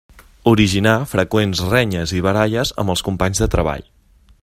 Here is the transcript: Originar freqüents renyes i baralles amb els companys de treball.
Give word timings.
Originar 0.51 0.93
freqüents 1.11 1.61
renyes 1.73 2.13
i 2.21 2.25
baralles 2.29 2.75
amb 2.85 2.95
els 2.95 3.07
companys 3.11 3.45
de 3.45 3.51
treball. 3.57 3.87